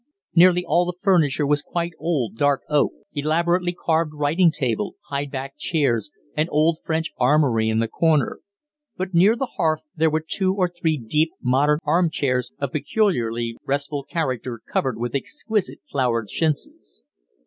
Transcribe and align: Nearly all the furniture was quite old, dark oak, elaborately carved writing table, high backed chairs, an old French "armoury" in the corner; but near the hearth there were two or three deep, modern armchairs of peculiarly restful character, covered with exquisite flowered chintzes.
Nearly 0.33 0.65
all 0.65 0.85
the 0.85 0.97
furniture 0.99 1.45
was 1.45 1.61
quite 1.61 1.91
old, 1.99 2.35
dark 2.35 2.63
oak, 2.67 2.91
elaborately 3.13 3.71
carved 3.71 4.13
writing 4.15 4.49
table, 4.49 4.95
high 5.09 5.27
backed 5.27 5.59
chairs, 5.59 6.09
an 6.35 6.49
old 6.49 6.79
French 6.83 7.11
"armoury" 7.19 7.69
in 7.69 7.77
the 7.77 7.87
corner; 7.87 8.39
but 8.97 9.13
near 9.13 9.35
the 9.35 9.51
hearth 9.57 9.83
there 9.95 10.09
were 10.09 10.25
two 10.27 10.55
or 10.55 10.67
three 10.67 10.97
deep, 10.97 11.29
modern 11.39 11.77
armchairs 11.85 12.51
of 12.57 12.71
peculiarly 12.71 13.55
restful 13.63 14.03
character, 14.03 14.59
covered 14.73 14.97
with 14.97 15.13
exquisite 15.13 15.81
flowered 15.87 16.29
chintzes. 16.29 17.03